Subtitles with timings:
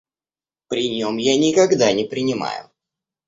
[0.67, 2.71] При нем я никогда не принимаю.